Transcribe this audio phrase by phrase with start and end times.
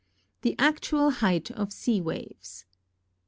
[0.41, 2.65] THE ACTUAL HEIGHT OF SEA WAVES.